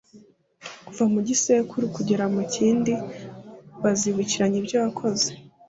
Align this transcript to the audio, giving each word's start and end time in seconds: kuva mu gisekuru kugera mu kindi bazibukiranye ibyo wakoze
kuva 0.85 1.03
mu 1.13 1.19
gisekuru 1.27 1.85
kugera 1.95 2.25
mu 2.33 2.41
kindi 2.53 2.93
bazibukiranye 3.81 4.57
ibyo 4.61 4.77
wakoze 4.83 5.29